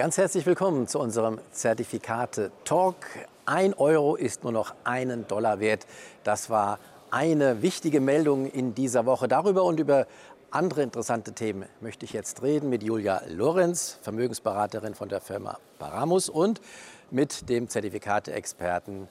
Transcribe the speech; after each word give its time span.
Ganz 0.00 0.16
herzlich 0.16 0.46
willkommen 0.46 0.88
zu 0.88 0.98
unserem 0.98 1.38
Zertifikate-Talk. 1.52 2.96
Ein 3.44 3.74
Euro 3.74 4.16
ist 4.16 4.44
nur 4.44 4.50
noch 4.50 4.74
einen 4.82 5.28
Dollar 5.28 5.60
wert. 5.60 5.86
Das 6.24 6.48
war 6.48 6.78
eine 7.10 7.60
wichtige 7.60 8.00
Meldung 8.00 8.46
in 8.50 8.74
dieser 8.74 9.04
Woche. 9.04 9.28
Darüber 9.28 9.64
und 9.64 9.78
über 9.78 10.06
andere 10.50 10.80
interessante 10.80 11.34
Themen 11.34 11.66
möchte 11.82 12.06
ich 12.06 12.14
jetzt 12.14 12.40
reden 12.40 12.70
mit 12.70 12.82
Julia 12.82 13.20
Lorenz, 13.28 13.98
Vermögensberaterin 14.00 14.94
von 14.94 15.10
der 15.10 15.20
Firma 15.20 15.58
Paramus 15.78 16.30
und 16.30 16.62
mit 17.10 17.50
dem 17.50 17.68
Zertifikate-Experten 17.68 19.06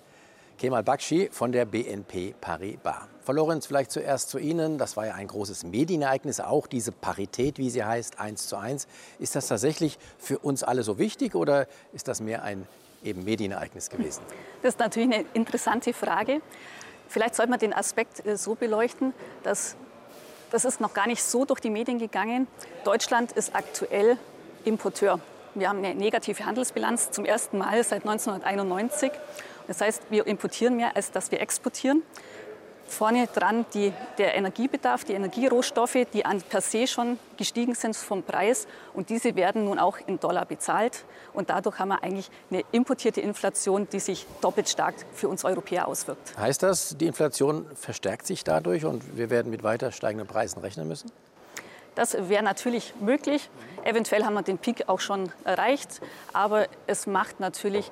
Kemal 0.57 0.81
Bakshi 0.81 1.29
von 1.31 1.51
der 1.51 1.65
BNP 1.65 2.33
Paribas. 2.41 3.05
Frau 3.29 3.35
Lorenz, 3.35 3.67
vielleicht 3.67 3.91
zuerst 3.91 4.29
zu 4.29 4.39
Ihnen. 4.39 4.79
Das 4.79 4.97
war 4.97 5.05
ja 5.05 5.13
ein 5.13 5.27
großes 5.27 5.63
Medienereignis, 5.63 6.39
auch 6.39 6.65
diese 6.65 6.91
Parität, 6.91 7.59
wie 7.59 7.69
sie 7.69 7.83
heißt, 7.83 8.19
eins 8.19 8.47
zu 8.47 8.55
eins. 8.55 8.87
Ist 9.19 9.35
das 9.35 9.47
tatsächlich 9.47 9.99
für 10.17 10.39
uns 10.39 10.63
alle 10.63 10.81
so 10.81 10.97
wichtig 10.97 11.35
oder 11.35 11.67
ist 11.93 12.07
das 12.07 12.21
mehr 12.21 12.41
ein 12.41 12.67
eben 13.03 13.23
Medienereignis 13.23 13.91
gewesen? 13.91 14.23
Das 14.63 14.73
ist 14.73 14.79
natürlich 14.79 15.13
eine 15.13 15.25
interessante 15.35 15.93
Frage. 15.93 16.41
Vielleicht 17.07 17.35
sollte 17.35 17.51
man 17.51 17.59
den 17.59 17.71
Aspekt 17.71 18.25
äh, 18.25 18.35
so 18.35 18.55
beleuchten, 18.55 19.13
dass 19.43 19.75
das 20.49 20.65
ist 20.65 20.81
noch 20.81 20.95
gar 20.95 21.05
nicht 21.05 21.21
so 21.21 21.45
durch 21.45 21.59
die 21.59 21.69
Medien 21.69 21.99
gegangen. 21.99 22.47
Deutschland 22.83 23.33
ist 23.33 23.55
aktuell 23.55 24.17
Importeur. 24.65 25.19
Wir 25.53 25.69
haben 25.69 25.85
eine 25.85 25.93
negative 25.93 26.47
Handelsbilanz 26.47 27.11
zum 27.11 27.25
ersten 27.25 27.59
Mal 27.59 27.83
seit 27.83 28.07
1991. 28.07 29.11
Das 29.67 29.81
heißt, 29.81 30.01
wir 30.09 30.25
importieren 30.25 30.77
mehr, 30.77 30.95
als 30.95 31.11
dass 31.11 31.29
wir 31.29 31.41
exportieren. 31.41 32.01
Vorne 32.89 33.27
dran 33.27 33.65
die, 33.73 33.93
der 34.17 34.35
Energiebedarf, 34.35 35.03
die 35.03 35.13
Energierohstoffe, 35.13 35.97
die 36.13 36.25
an 36.25 36.41
per 36.41 36.61
se 36.61 36.87
schon 36.87 37.19
gestiegen 37.37 37.75
sind 37.75 37.95
vom 37.95 38.23
Preis. 38.23 38.67
Und 38.93 39.09
diese 39.09 39.35
werden 39.35 39.65
nun 39.65 39.79
auch 39.79 39.97
in 40.05 40.19
Dollar 40.19 40.45
bezahlt. 40.45 41.05
Und 41.33 41.49
dadurch 41.49 41.79
haben 41.79 41.89
wir 41.89 42.03
eigentlich 42.03 42.29
eine 42.49 42.63
importierte 42.71 43.21
Inflation, 43.21 43.87
die 43.91 43.99
sich 43.99 44.25
doppelt 44.41 44.67
stark 44.67 44.95
für 45.13 45.29
uns 45.29 45.45
Europäer 45.45 45.87
auswirkt. 45.87 46.37
Heißt 46.37 46.63
das, 46.63 46.95
die 46.97 47.07
Inflation 47.07 47.65
verstärkt 47.75 48.25
sich 48.27 48.43
dadurch 48.43 48.85
und 48.85 49.17
wir 49.17 49.29
werden 49.29 49.51
mit 49.51 49.63
weiter 49.63 49.91
steigenden 49.91 50.27
Preisen 50.27 50.59
rechnen 50.59 50.87
müssen? 50.87 51.11
Das 51.95 52.29
wäre 52.29 52.43
natürlich 52.43 52.93
möglich. 53.01 53.49
Eventuell 53.83 54.23
haben 54.23 54.33
wir 54.33 54.41
den 54.41 54.57
Peak 54.57 54.87
auch 54.87 54.99
schon 54.99 55.31
erreicht. 55.43 56.01
Aber 56.33 56.67
es 56.87 57.07
macht 57.07 57.39
natürlich 57.39 57.91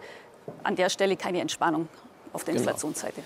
an 0.63 0.75
der 0.75 0.89
Stelle 0.89 1.17
keine 1.17 1.41
Entspannung 1.41 1.87
auf 2.33 2.43
der 2.43 2.53
genau. 2.53 2.65
Inflationsseite. 2.65 3.21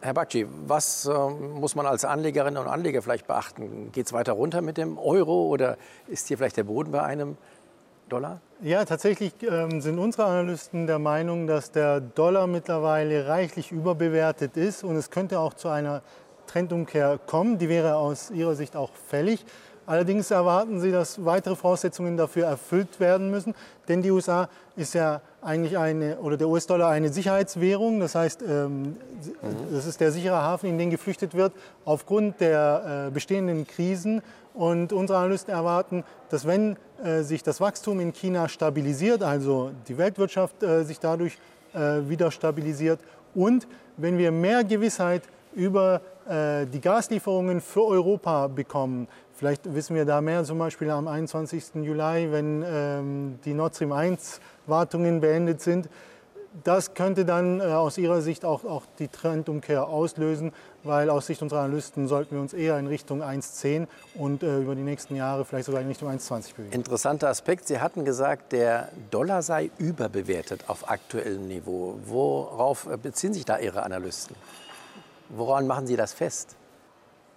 Herr 0.00 0.14
Bakci, 0.14 0.46
was 0.66 1.06
äh, 1.06 1.12
muss 1.12 1.74
man 1.74 1.84
als 1.84 2.04
Anlegerinnen 2.04 2.62
und 2.62 2.68
Anleger 2.68 3.02
vielleicht 3.02 3.26
beachten? 3.26 3.90
Geht 3.90 4.06
es 4.06 4.12
weiter 4.12 4.32
runter 4.32 4.62
mit 4.62 4.76
dem 4.76 4.96
Euro 4.96 5.46
oder 5.48 5.76
ist 6.06 6.28
hier 6.28 6.38
vielleicht 6.38 6.56
der 6.56 6.64
Boden 6.64 6.92
bei 6.92 7.02
einem 7.02 7.36
Dollar? 8.08 8.40
Ja, 8.62 8.84
tatsächlich 8.84 9.32
ähm, 9.42 9.80
sind 9.80 9.98
unsere 9.98 10.26
Analysten 10.26 10.86
der 10.86 11.00
Meinung, 11.00 11.48
dass 11.48 11.72
der 11.72 12.00
Dollar 12.00 12.46
mittlerweile 12.46 13.26
reichlich 13.26 13.72
überbewertet 13.72 14.56
ist 14.56 14.84
und 14.84 14.94
es 14.94 15.10
könnte 15.10 15.40
auch 15.40 15.54
zu 15.54 15.68
einer 15.68 16.02
Trendumkehr 16.46 17.18
kommen. 17.26 17.58
Die 17.58 17.68
wäre 17.68 17.96
aus 17.96 18.30
Ihrer 18.30 18.54
Sicht 18.54 18.76
auch 18.76 18.92
fällig. 18.94 19.44
Allerdings 19.88 20.30
erwarten 20.30 20.80
Sie, 20.80 20.92
dass 20.92 21.24
weitere 21.24 21.56
Voraussetzungen 21.56 22.18
dafür 22.18 22.44
erfüllt 22.44 23.00
werden 23.00 23.30
müssen, 23.30 23.54
denn 23.88 24.02
die 24.02 24.10
USA 24.10 24.50
ist 24.76 24.92
ja 24.92 25.22
eigentlich 25.40 25.78
eine, 25.78 26.18
oder 26.18 26.36
der 26.36 26.46
US-Dollar 26.46 26.90
eine 26.90 27.10
Sicherheitswährung. 27.10 27.98
Das 27.98 28.14
heißt, 28.14 28.42
ähm, 28.42 28.98
das 29.72 29.86
ist 29.86 29.98
der 29.98 30.12
sichere 30.12 30.42
Hafen, 30.42 30.68
in 30.68 30.76
den 30.76 30.90
geflüchtet 30.90 31.34
wird 31.34 31.54
aufgrund 31.86 32.38
der 32.42 33.06
äh, 33.06 33.10
bestehenden 33.10 33.66
Krisen. 33.66 34.20
Und 34.52 34.92
unsere 34.92 35.20
Analysten 35.20 35.54
erwarten, 35.54 36.04
dass 36.28 36.46
wenn 36.46 36.76
äh, 37.02 37.22
sich 37.22 37.42
das 37.42 37.58
Wachstum 37.58 37.98
in 38.00 38.12
China 38.12 38.50
stabilisiert, 38.50 39.22
also 39.22 39.70
die 39.88 39.96
Weltwirtschaft 39.96 40.62
äh, 40.62 40.84
sich 40.84 41.00
dadurch 41.00 41.38
wieder 41.74 42.30
stabilisiert 42.30 42.98
und 43.34 43.68
wenn 43.98 44.16
wir 44.16 44.32
mehr 44.32 44.64
Gewissheit 44.64 45.22
über 45.54 46.00
die 46.30 46.80
Gaslieferungen 46.80 47.62
für 47.62 47.86
Europa 47.86 48.48
bekommen, 48.48 49.08
Vielleicht 49.38 49.72
wissen 49.72 49.94
wir 49.94 50.04
da 50.04 50.20
mehr, 50.20 50.42
zum 50.42 50.58
Beispiel 50.58 50.90
am 50.90 51.06
21. 51.06 51.76
Juli, 51.76 52.32
wenn 52.32 52.64
ähm, 52.66 53.38
die 53.44 53.54
Nord 53.54 53.76
Stream 53.76 53.92
1 53.92 54.40
Wartungen 54.66 55.20
beendet 55.20 55.60
sind. 55.60 55.88
Das 56.64 56.94
könnte 56.94 57.24
dann 57.24 57.60
äh, 57.60 57.62
aus 57.62 57.98
Ihrer 57.98 58.20
Sicht 58.20 58.44
auch, 58.44 58.64
auch 58.64 58.82
die 58.98 59.06
Trendumkehr 59.06 59.86
auslösen, 59.86 60.50
weil 60.82 61.08
aus 61.08 61.26
Sicht 61.26 61.40
unserer 61.40 61.60
Analysten 61.60 62.08
sollten 62.08 62.34
wir 62.34 62.40
uns 62.40 62.52
eher 62.52 62.80
in 62.80 62.88
Richtung 62.88 63.22
1,10 63.22 63.86
und 64.16 64.42
äh, 64.42 64.58
über 64.58 64.74
die 64.74 64.82
nächsten 64.82 65.14
Jahre 65.14 65.44
vielleicht 65.44 65.66
sogar 65.66 65.82
in 65.82 65.86
Richtung 65.86 66.08
1,20 66.08 66.56
bewegen. 66.56 66.72
Interessanter 66.72 67.28
Aspekt. 67.28 67.68
Sie 67.68 67.78
hatten 67.78 68.04
gesagt, 68.04 68.50
der 68.50 68.88
Dollar 69.12 69.42
sei 69.42 69.70
überbewertet 69.78 70.64
auf 70.66 70.90
aktuellem 70.90 71.46
Niveau. 71.46 72.00
Worauf 72.06 72.88
beziehen 73.00 73.34
sich 73.34 73.44
da 73.44 73.56
Ihre 73.58 73.84
Analysten? 73.84 74.34
Woran 75.30 75.66
machen 75.66 75.86
Sie 75.86 75.96
das 75.96 76.12
fest? 76.12 76.56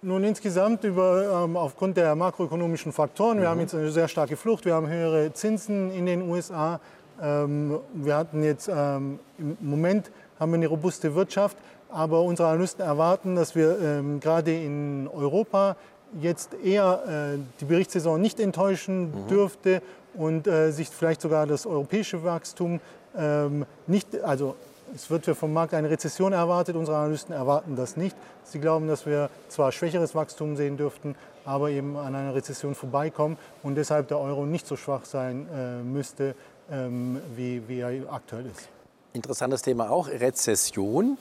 Nun 0.04 0.24
insgesamt 0.24 0.82
über, 0.84 1.44
ähm, 1.44 1.56
aufgrund 1.56 1.96
der 1.96 2.14
makroökonomischen 2.16 2.92
Faktoren. 2.92 3.38
Wir 3.38 3.44
mhm. 3.44 3.50
haben 3.50 3.60
jetzt 3.60 3.74
eine 3.74 3.90
sehr 3.90 4.08
starke 4.08 4.36
Flucht, 4.36 4.64
wir 4.64 4.74
haben 4.74 4.88
höhere 4.88 5.32
Zinsen 5.32 5.92
in 5.92 6.06
den 6.06 6.22
USA. 6.28 6.80
Ähm, 7.20 7.78
wir 7.94 8.16
hatten 8.16 8.42
jetzt 8.42 8.68
ähm, 8.68 9.20
im 9.38 9.56
Moment 9.60 10.10
haben 10.40 10.50
wir 10.50 10.56
eine 10.56 10.66
robuste 10.66 11.14
Wirtschaft, 11.14 11.56
aber 11.88 12.22
unsere 12.22 12.48
Analysten 12.48 12.84
erwarten, 12.84 13.36
dass 13.36 13.54
wir 13.54 13.78
ähm, 13.80 14.18
gerade 14.18 14.52
in 14.52 15.08
Europa 15.14 15.76
jetzt 16.20 16.54
eher 16.64 17.34
äh, 17.36 17.38
die 17.60 17.64
Berichtssaison 17.64 18.20
nicht 18.20 18.40
enttäuschen 18.40 19.10
mhm. 19.10 19.28
dürfte 19.28 19.82
und 20.14 20.46
äh, 20.46 20.72
sich 20.72 20.88
vielleicht 20.88 21.20
sogar 21.20 21.46
das 21.46 21.64
europäische 21.64 22.24
Wachstum 22.24 22.80
ähm, 23.16 23.66
nicht, 23.86 24.20
also 24.22 24.56
es 24.94 25.10
wird 25.10 25.24
vom 25.24 25.52
Markt 25.52 25.74
eine 25.74 25.90
Rezession 25.90 26.32
erwartet. 26.32 26.76
Unsere 26.76 26.96
Analysten 26.96 27.34
erwarten 27.34 27.76
das 27.76 27.96
nicht. 27.96 28.16
Sie 28.44 28.60
glauben, 28.60 28.88
dass 28.88 29.06
wir 29.06 29.30
zwar 29.48 29.72
schwächeres 29.72 30.14
Wachstum 30.14 30.56
sehen 30.56 30.76
dürften, 30.76 31.14
aber 31.44 31.70
eben 31.70 31.96
an 31.96 32.14
einer 32.14 32.34
Rezession 32.34 32.74
vorbeikommen 32.74 33.36
und 33.62 33.74
deshalb 33.74 34.08
der 34.08 34.18
Euro 34.18 34.46
nicht 34.46 34.66
so 34.66 34.76
schwach 34.76 35.04
sein 35.04 35.48
äh, 35.54 35.82
müsste, 35.82 36.34
ähm, 36.70 37.20
wie, 37.34 37.62
wie 37.68 37.80
er 37.80 38.12
aktuell 38.12 38.46
ist. 38.46 38.68
Interessantes 39.14 39.60
Thema 39.60 39.90
auch, 39.90 40.08
Rezession. 40.08 41.18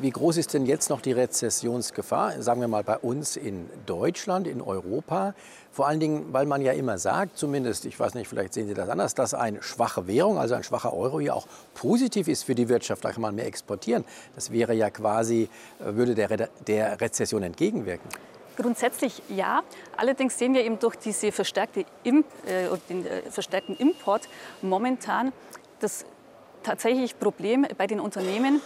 Wie 0.00 0.10
groß 0.10 0.36
ist 0.36 0.54
denn 0.54 0.64
jetzt 0.64 0.90
noch 0.90 1.00
die 1.00 1.10
Rezessionsgefahr, 1.10 2.40
sagen 2.40 2.60
wir 2.60 2.68
mal 2.68 2.84
bei 2.84 2.96
uns 2.98 3.36
in 3.36 3.68
Deutschland, 3.84 4.46
in 4.46 4.62
Europa? 4.62 5.34
Vor 5.72 5.88
allen 5.88 5.98
Dingen, 5.98 6.32
weil 6.32 6.46
man 6.46 6.62
ja 6.62 6.70
immer 6.70 6.98
sagt, 6.98 7.36
zumindest, 7.36 7.84
ich 7.84 7.98
weiß 7.98 8.14
nicht, 8.14 8.28
vielleicht 8.28 8.54
sehen 8.54 8.68
Sie 8.68 8.74
das 8.74 8.88
anders, 8.88 9.16
dass 9.16 9.34
eine 9.34 9.60
schwache 9.60 10.06
Währung, 10.06 10.38
also 10.38 10.54
ein 10.54 10.62
schwacher 10.62 10.92
Euro 10.92 11.18
ja 11.18 11.34
auch 11.34 11.48
positiv 11.74 12.28
ist 12.28 12.44
für 12.44 12.54
die 12.54 12.68
Wirtschaft, 12.68 13.04
da 13.04 13.10
kann 13.10 13.22
man 13.22 13.34
mehr 13.34 13.46
exportieren. 13.46 14.04
Das 14.36 14.52
wäre 14.52 14.74
ja 14.74 14.90
quasi, 14.90 15.48
äh, 15.80 15.94
würde 15.96 16.14
der, 16.14 16.30
Re 16.30 16.48
der 16.68 17.00
Rezession 17.00 17.42
entgegenwirken. 17.42 18.08
Grundsätzlich 18.56 19.20
ja. 19.28 19.62
Allerdings 19.96 20.38
sehen 20.38 20.54
wir 20.54 20.62
eben 20.62 20.78
durch 20.78 20.94
diese 20.94 21.32
verstärkte 21.32 21.86
Im, 22.04 22.24
äh, 22.46 22.68
den 22.88 23.04
äh, 23.04 23.22
verstärkten 23.30 23.76
Import 23.78 24.28
momentan 24.60 25.32
das 25.80 26.04
tatsächlich 26.62 27.18
Problem 27.18 27.66
bei 27.76 27.86
den 27.86 28.00
Unternehmen, 28.00 28.60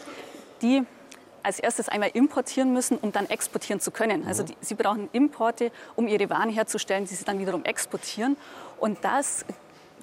die 0.63 0.83
als 1.43 1.61
erstes 1.61 1.89
einmal 1.89 2.11
importieren 2.13 2.73
müssen, 2.73 2.99
um 2.99 3.13
dann 3.13 3.31
exportieren 3.31 3.81
zu 3.81 3.93
können. 3.93 4.27
Also 4.27 4.43
die, 4.43 4.57
sie 4.61 4.75
brauchen 4.75 5.09
Importe, 5.13 5.71
um 5.95 6.09
ihre 6.09 6.29
Waren 6.29 6.51
herzustellen, 6.51 7.05
die 7.05 7.15
sie 7.15 7.25
dann 7.25 7.39
wiederum 7.39 7.65
exportieren. 7.65 8.37
Und 8.81 9.05
das 9.05 9.45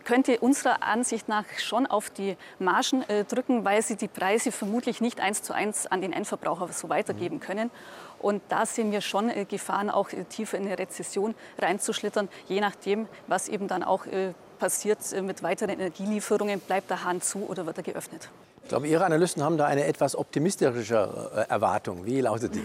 könnte 0.05 0.39
unserer 0.39 0.83
Ansicht 0.83 1.27
nach 1.27 1.45
schon 1.57 1.85
auf 1.85 2.09
die 2.09 2.37
Margen 2.59 3.03
äh, 3.03 3.23
drücken, 3.25 3.65
weil 3.65 3.81
sie 3.81 3.95
die 3.95 4.07
Preise 4.07 4.51
vermutlich 4.51 5.01
nicht 5.01 5.19
eins 5.19 5.43
zu 5.43 5.53
eins 5.53 5.87
an 5.87 6.01
den 6.01 6.13
Endverbraucher 6.13 6.69
so 6.71 6.89
weitergeben 6.89 7.39
können. 7.39 7.71
Und 8.19 8.41
da 8.49 8.65
sehen 8.65 8.91
wir 8.91 9.01
schon 9.01 9.29
äh, 9.29 9.45
Gefahren, 9.45 9.89
auch 9.89 10.11
äh, 10.11 10.23
tiefer 10.25 10.57
in 10.57 10.65
eine 10.65 10.79
Rezession 10.79 11.35
reinzuschlittern, 11.57 12.29
je 12.47 12.61
nachdem, 12.61 13.07
was 13.27 13.49
eben 13.49 13.67
dann 13.67 13.83
auch 13.83 14.05
äh, 14.05 14.33
passiert 14.63 14.99
äh, 15.11 15.21
mit 15.21 15.43
weiteren 15.43 15.71
Energielieferungen? 15.71 16.61
Bleibt 16.61 16.89
der 16.89 17.03
Hahn 17.03 17.21
zu 17.21 17.39
oder 17.49 17.65
wird 17.65 17.77
er 17.79 17.83
geöffnet? 17.83 18.29
Ich 18.61 18.69
glaube, 18.69 18.87
Ihre 18.87 19.03
Analysten 19.03 19.43
haben 19.43 19.57
da 19.57 19.65
eine 19.65 19.83
etwas 19.83 20.15
optimistischere 20.15 21.45
äh, 21.49 21.51
Erwartung. 21.51 22.05
Wie 22.05 22.21
lautet 22.21 22.55
die? 22.55 22.63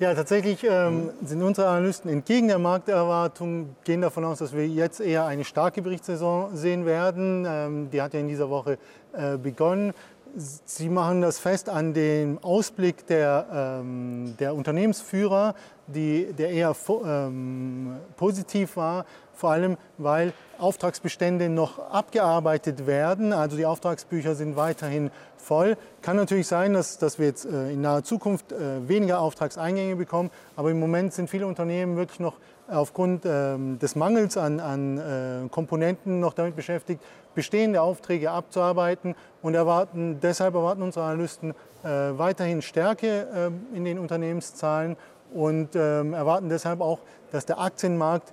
Ja, 0.00 0.12
tatsächlich 0.12 0.64
ähm, 0.68 1.10
sind 1.24 1.42
unsere 1.42 1.68
Analysten 1.68 2.10
entgegen 2.10 2.48
der 2.48 2.58
Markterwartung, 2.58 3.76
gehen 3.84 4.00
davon 4.00 4.24
aus, 4.24 4.40
dass 4.40 4.54
wir 4.54 4.66
jetzt 4.66 5.00
eher 5.00 5.24
eine 5.24 5.44
starke 5.44 5.82
Berichtssaison 5.82 6.56
sehen 6.56 6.84
werden. 6.84 7.46
Ähm, 7.48 7.90
die 7.92 8.02
hat 8.02 8.12
ja 8.12 8.18
in 8.18 8.28
dieser 8.28 8.50
Woche 8.50 8.76
äh, 9.12 9.38
begonnen. 9.38 9.94
Sie 10.34 10.88
machen 10.90 11.22
das 11.22 11.38
fest 11.38 11.68
an 11.68 11.94
dem 11.94 12.38
Ausblick 12.42 13.06
der, 13.06 13.46
ähm, 13.80 14.34
der 14.38 14.54
Unternehmensführer, 14.54 15.54
die, 15.86 16.32
der 16.36 16.50
eher 16.50 16.74
ähm, 17.04 17.96
positiv 18.16 18.76
war, 18.76 19.06
vor 19.36 19.52
allem 19.52 19.76
weil 19.98 20.32
Auftragsbestände 20.58 21.48
noch 21.48 21.78
abgearbeitet 21.90 22.86
werden. 22.86 23.32
Also 23.32 23.56
die 23.56 23.66
Auftragsbücher 23.66 24.34
sind 24.34 24.56
weiterhin 24.56 25.10
voll. 25.36 25.76
Kann 26.02 26.16
natürlich 26.16 26.48
sein, 26.48 26.72
dass, 26.72 26.98
dass 26.98 27.18
wir 27.18 27.26
jetzt 27.26 27.44
äh, 27.44 27.70
in 27.70 27.82
naher 27.82 28.02
Zukunft 28.02 28.52
äh, 28.52 28.88
weniger 28.88 29.20
Auftragseingänge 29.20 29.96
bekommen, 29.96 30.30
aber 30.56 30.70
im 30.70 30.80
Moment 30.80 31.12
sind 31.12 31.30
viele 31.30 31.46
Unternehmen 31.46 31.96
wirklich 31.96 32.20
noch 32.20 32.34
aufgrund 32.68 33.22
ähm, 33.24 33.78
des 33.78 33.94
Mangels 33.94 34.36
an, 34.36 34.58
an 34.58 34.98
äh, 34.98 35.48
Komponenten 35.50 36.18
noch 36.18 36.32
damit 36.32 36.56
beschäftigt, 36.56 37.00
bestehende 37.34 37.80
Aufträge 37.80 38.30
abzuarbeiten 38.30 39.14
und 39.42 39.54
erwarten, 39.54 40.18
deshalb 40.20 40.54
erwarten 40.54 40.82
unsere 40.82 41.04
Analysten 41.04 41.54
weiterhin 41.82 42.62
Stärke 42.62 43.52
äh, 43.52 43.76
in 43.76 43.84
den 43.84 44.00
Unternehmenszahlen 44.00 44.96
und 45.32 45.76
ähm, 45.76 46.14
erwarten 46.14 46.48
deshalb 46.48 46.80
auch, 46.80 46.98
dass 47.30 47.46
der 47.46 47.60
Aktienmarkt 47.60 48.32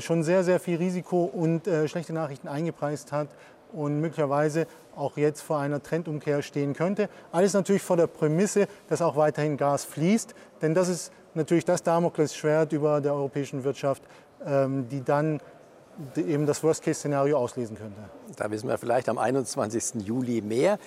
schon 0.00 0.22
sehr, 0.22 0.44
sehr 0.44 0.60
viel 0.60 0.76
Risiko 0.76 1.24
und 1.24 1.66
äh, 1.66 1.88
schlechte 1.88 2.12
Nachrichten 2.12 2.48
eingepreist 2.48 3.12
hat 3.12 3.28
und 3.72 4.00
möglicherweise 4.00 4.66
auch 4.96 5.16
jetzt 5.16 5.42
vor 5.42 5.58
einer 5.58 5.82
Trendumkehr 5.82 6.42
stehen 6.42 6.74
könnte. 6.74 7.08
Alles 7.32 7.54
natürlich 7.54 7.82
vor 7.82 7.96
der 7.96 8.06
Prämisse, 8.06 8.66
dass 8.88 9.02
auch 9.02 9.16
weiterhin 9.16 9.56
Gas 9.56 9.84
fließt, 9.84 10.34
denn 10.62 10.74
das 10.74 10.88
ist 10.88 11.12
natürlich 11.34 11.64
das 11.64 11.82
Damoklesschwert 11.82 12.72
über 12.72 13.00
der 13.00 13.14
europäischen 13.14 13.64
Wirtschaft, 13.64 14.02
ähm, 14.44 14.88
die 14.88 15.02
dann 15.02 15.40
eben 16.16 16.46
das 16.46 16.62
Worst-Case-Szenario 16.62 17.36
auslesen 17.36 17.76
könnte. 17.76 18.00
Da 18.36 18.50
wissen 18.50 18.68
wir 18.68 18.78
vielleicht 18.78 19.08
am 19.08 19.18
21. 19.18 20.02
Juli 20.06 20.40
mehr. 20.40 20.78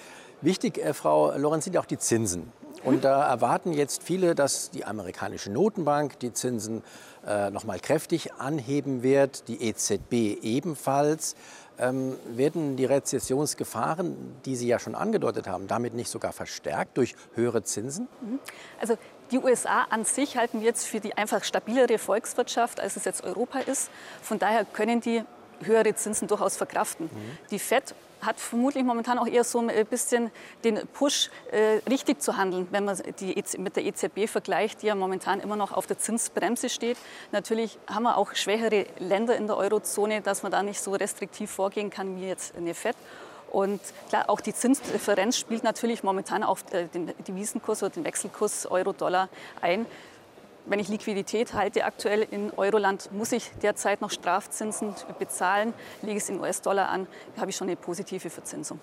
Wichtig, 0.41 0.77
äh, 0.77 0.93
Frau 0.93 1.35
Lorenz, 1.37 1.65
sind 1.65 1.73
ja 1.73 1.81
auch 1.81 1.85
die 1.85 1.97
Zinsen. 1.97 2.51
Und 2.83 3.03
da 3.03 3.27
erwarten 3.27 3.73
jetzt 3.73 4.03
viele, 4.03 4.35
dass 4.35 4.71
die 4.71 4.85
amerikanische 4.85 5.51
Notenbank 5.51 6.19
die 6.19 6.33
Zinsen 6.33 6.83
äh, 7.25 7.51
noch 7.51 7.63
mal 7.63 7.79
kräftig 7.79 8.33
anheben 8.33 9.03
wird, 9.03 9.47
die 9.47 9.63
EZB 9.63 10.43
ebenfalls. 10.43 11.35
Ähm, 11.79 12.15
werden 12.27 12.75
die 12.75 12.85
Rezessionsgefahren, 12.85 14.15
die 14.45 14.55
Sie 14.55 14.67
ja 14.67 14.77
schon 14.77 14.93
angedeutet 14.93 15.47
haben, 15.47 15.67
damit 15.67 15.93
nicht 15.93 16.09
sogar 16.09 16.33
verstärkt 16.33 16.97
durch 16.97 17.15
höhere 17.33 17.63
Zinsen? 17.63 18.07
Mhm. 18.21 18.39
Also 18.79 18.97
die 19.31 19.39
USA 19.39 19.85
an 19.89 20.03
sich 20.03 20.37
halten 20.37 20.59
wir 20.59 20.67
jetzt 20.67 20.85
für 20.85 20.99
die 20.99 21.15
einfach 21.15 21.43
stabilere 21.43 21.97
Volkswirtschaft, 21.97 22.79
als 22.79 22.97
es 22.97 23.05
jetzt 23.05 23.23
Europa 23.23 23.59
ist. 23.59 23.89
Von 24.21 24.37
daher 24.37 24.65
können 24.65 25.01
die 25.01 25.23
höhere 25.63 25.95
Zinsen 25.95 26.27
durchaus 26.27 26.57
verkraften. 26.57 27.05
Mhm. 27.05 27.37
Die 27.49 27.59
Fed 27.59 27.95
hat 28.21 28.39
vermutlich 28.39 28.83
momentan 28.83 29.19
auch 29.19 29.27
eher 29.27 29.43
so 29.43 29.59
ein 29.59 29.85
bisschen 29.85 30.31
den 30.63 30.79
Push, 30.93 31.29
äh, 31.51 31.79
richtig 31.89 32.21
zu 32.21 32.37
handeln, 32.37 32.67
wenn 32.71 32.85
man 32.85 32.97
die 33.19 33.37
EZ 33.37 33.57
mit 33.57 33.75
der 33.75 33.85
EZB 33.85 34.27
vergleicht, 34.27 34.81
die 34.81 34.87
ja 34.87 34.95
momentan 34.95 35.39
immer 35.39 35.55
noch 35.55 35.71
auf 35.71 35.87
der 35.87 35.97
Zinsbremse 35.97 36.69
steht. 36.69 36.97
Natürlich 37.31 37.77
haben 37.87 38.03
wir 38.03 38.17
auch 38.17 38.33
schwächere 38.35 38.85
Länder 38.99 39.35
in 39.35 39.47
der 39.47 39.57
Eurozone, 39.57 40.21
dass 40.21 40.43
man 40.43 40.51
da 40.51 40.63
nicht 40.63 40.81
so 40.81 40.91
restriktiv 40.91 41.51
vorgehen 41.51 41.89
kann 41.89 42.19
wie 42.19 42.27
jetzt 42.27 42.55
eine 42.55 42.73
FED. 42.73 42.95
Und 43.51 43.81
klar, 44.07 44.29
auch 44.29 44.39
die 44.39 44.53
Zinsdifferenz 44.53 45.37
spielt 45.37 45.63
natürlich 45.63 46.03
momentan 46.03 46.43
auf 46.43 46.63
äh, 46.71 46.87
den 46.87 47.11
Devisenkurs 47.27 47.83
oder 47.83 47.91
den 47.91 48.05
Wechselkurs 48.05 48.65
Euro-Dollar 48.65 49.27
ein 49.59 49.85
wenn 50.65 50.79
ich 50.79 50.87
Liquidität 50.87 51.53
halte 51.53 51.85
aktuell 51.85 52.25
in 52.29 52.51
Euroland, 52.55 53.11
muss 53.11 53.31
ich 53.31 53.51
derzeit 53.61 54.01
noch 54.01 54.11
Strafzinsen 54.11 54.93
bezahlen. 55.19 55.73
Lege 56.01 56.17
ich 56.17 56.23
es 56.23 56.29
in 56.29 56.39
US-Dollar 56.39 56.89
an, 56.89 57.07
habe 57.37 57.49
ich 57.49 57.55
schon 57.55 57.67
eine 57.67 57.75
positive 57.75 58.29
Verzinsung. 58.29 58.79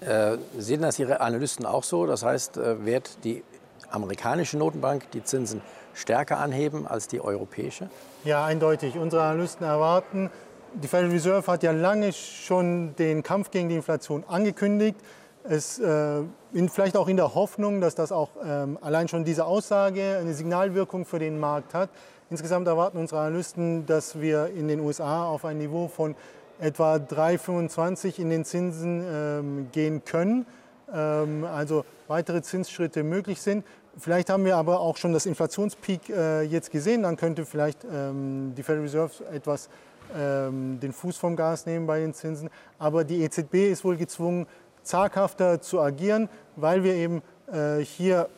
Äh, 0.00 0.38
sehen 0.56 0.82
das 0.82 0.98
Ihre 0.98 1.20
Analysten 1.20 1.66
auch 1.66 1.84
so? 1.84 2.06
Das 2.06 2.22
heißt, 2.22 2.56
äh, 2.56 2.84
wird 2.84 3.22
die 3.24 3.42
amerikanische 3.90 4.56
Notenbank 4.56 5.10
die 5.10 5.22
Zinsen 5.22 5.60
stärker 5.94 6.38
anheben 6.38 6.86
als 6.86 7.08
die 7.08 7.20
europäische? 7.20 7.90
Ja, 8.24 8.44
eindeutig. 8.44 8.96
Unsere 8.96 9.22
Analysten 9.22 9.66
erwarten, 9.66 10.30
die 10.72 10.88
Federal 10.88 11.10
Reserve 11.10 11.46
hat 11.50 11.62
ja 11.62 11.72
lange 11.72 12.12
schon 12.12 12.94
den 12.96 13.22
Kampf 13.22 13.50
gegen 13.50 13.68
die 13.68 13.76
Inflation 13.76 14.24
angekündigt. 14.26 14.96
Es, 15.44 15.78
äh, 15.78 16.22
in, 16.52 16.68
vielleicht 16.68 16.96
auch 16.96 17.08
in 17.08 17.16
der 17.16 17.34
Hoffnung, 17.34 17.80
dass 17.80 17.94
das 17.94 18.12
auch 18.12 18.30
ähm, 18.44 18.78
allein 18.82 19.08
schon 19.08 19.24
diese 19.24 19.46
Aussage 19.46 20.18
eine 20.20 20.34
Signalwirkung 20.34 21.06
für 21.06 21.18
den 21.18 21.40
Markt 21.40 21.72
hat. 21.72 21.88
Insgesamt 22.28 22.68
erwarten 22.68 22.98
unsere 22.98 23.22
Analysten, 23.22 23.86
dass 23.86 24.20
wir 24.20 24.48
in 24.48 24.68
den 24.68 24.80
USA 24.80 25.24
auf 25.26 25.44
ein 25.44 25.58
Niveau 25.58 25.88
von 25.88 26.14
etwa 26.60 26.96
3,25 26.96 28.18
in 28.18 28.30
den 28.30 28.44
Zinsen 28.44 29.02
ähm, 29.02 29.68
gehen 29.72 30.04
können. 30.04 30.46
Ähm, 30.92 31.44
also 31.44 31.84
weitere 32.06 32.42
Zinsschritte 32.42 33.02
möglich 33.02 33.40
sind. 33.40 33.64
Vielleicht 33.96 34.30
haben 34.30 34.44
wir 34.44 34.56
aber 34.56 34.80
auch 34.80 34.96
schon 34.96 35.12
das 35.12 35.26
Inflationspeak 35.26 36.10
äh, 36.10 36.42
jetzt 36.42 36.70
gesehen. 36.70 37.02
Dann 37.02 37.16
könnte 37.16 37.44
vielleicht 37.44 37.84
ähm, 37.84 38.52
die 38.56 38.62
Federal 38.62 38.84
Reserve 38.84 39.24
etwas 39.32 39.68
ähm, 40.16 40.78
den 40.80 40.92
Fuß 40.92 41.16
vom 41.16 41.36
Gas 41.36 41.66
nehmen 41.66 41.86
bei 41.86 42.00
den 42.00 42.14
Zinsen. 42.14 42.50
Aber 42.78 43.04
die 43.04 43.22
EZB 43.22 43.70
ist 43.70 43.84
wohl 43.84 43.96
gezwungen, 43.96 44.46
zaghafter 44.82 45.60
zu 45.60 45.80
agieren, 45.80 46.28
weil 46.56 46.84
wir 46.84 46.94
eben 46.94 47.22
äh, 47.52 47.78
hier 47.78 48.28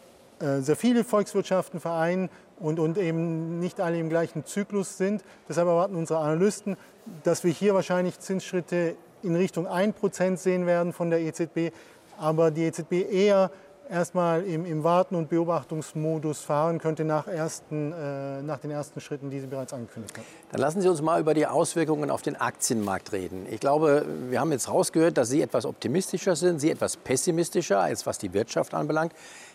äh, 0.41 0.61
sehr 0.61 0.77
viele 0.77 1.05
Volkswirtschaften 1.05 1.81
vereinen 1.81 2.29
und, 2.59 2.79
und 2.79 2.99
eben 2.99 3.59
nicht 3.59 3.81
alle 3.81 3.99
im 3.99 4.09
gleichen 4.09 4.45
Zyklus 4.45 4.97
sind. 4.97 5.23
Deshalb 5.49 5.69
erwarten 5.69 5.97
unsere 5.97 6.21
Analysten, 6.21 6.77
dass 7.25 7.45
wir 7.45 7.53
hier 7.53 7.75
wahrscheinlich 7.75 8.19
Zinsschritte 8.21 8.95
in 9.23 9.37
Richtung 9.37 9.67
1% 9.67 10.37
sehen 10.37 10.67
werden 10.67 10.93
von 10.93 11.11
der 11.11 11.21
EZB, 11.21 11.73
aber 12.19 12.51
die 12.51 12.65
EZB 12.65 12.93
eher 13.11 13.51
erstmal 13.93 14.43
im, 14.45 14.65
im 14.65 14.83
Warten- 14.83 15.15
und 15.15 15.29
Beobachtungsmodus 15.29 16.41
fahren 16.41 16.79
könnte 16.79 17.05
nach, 17.05 17.29
ersten, 17.29 17.93
äh, 17.93 18.43
nach 18.43 18.59
den 18.59 18.71
ersten 18.71 19.01
Schritten, 19.01 19.31
die 19.31 19.41
sie 19.41 19.47
bereits 19.47 19.73
angekündigt 19.73 20.17
hat. 20.19 20.25
Dann 20.51 20.61
lassen 20.61 20.81
Sie 20.81 20.89
uns 20.89 21.03
mal 21.03 21.21
über 21.21 21.35
die 21.35 21.47
Auswirkungen 21.47 22.11
auf 22.11 22.23
den 22.23 22.37
Aktienmarkt 22.37 23.13
reden. 23.13 23.47
Ich 23.51 23.61
glaube, 23.61 24.05
wir 24.31 24.41
haben 24.41 24.51
jetzt 24.51 24.69
rausgehört, 24.69 25.19
dass 25.19 25.29
Sie 25.29 25.43
etwas 25.43 25.67
optimistischer 25.67 26.35
sind, 26.35 26.61
Sie 26.61 26.71
etwas 26.71 26.97
pessimistischer, 26.97 27.81
als 27.81 28.07
was 28.07 28.19
die 28.19 28.33
Wirtschaft 28.33 28.75
anbelangt. 28.75 29.13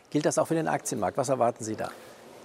Gilt 0.10 0.26
das 0.26 0.38
auch 0.38 0.48
für 0.48 0.56
den 0.56 0.68
Aktienmarkt? 0.68 1.18
Was 1.18 1.30
erwarten 1.30 1.64
Sie 1.64 1.76
da? 1.76 1.90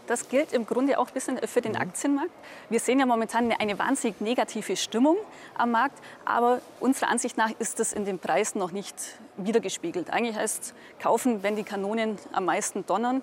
Das 0.06 0.28
gilt 0.28 0.52
im 0.52 0.66
Grunde 0.66 0.98
auch 0.98 1.08
ein 1.08 1.14
bisschen 1.14 1.38
für 1.46 1.60
den 1.60 1.72
mhm. 1.72 1.78
Aktienmarkt. 1.78 2.32
Wir 2.68 2.80
sehen 2.80 2.98
ja 2.98 3.06
momentan 3.06 3.52
eine 3.52 3.78
wahnsinnig 3.78 4.20
negative 4.20 4.76
Stimmung 4.76 5.16
am 5.54 5.70
Markt, 5.70 5.98
aber 6.24 6.60
unserer 6.80 7.08
Ansicht 7.08 7.36
nach 7.36 7.50
ist 7.58 7.78
das 7.78 7.92
in 7.92 8.04
den 8.04 8.18
Preisen 8.18 8.58
noch 8.58 8.72
nicht 8.72 8.94
wiedergespiegelt. 9.36 10.10
Eigentlich 10.10 10.36
heißt 10.36 10.74
kaufen, 11.00 11.42
wenn 11.42 11.56
die 11.56 11.64
Kanonen 11.64 12.18
am 12.32 12.44
meisten 12.44 12.84
donnern. 12.86 13.22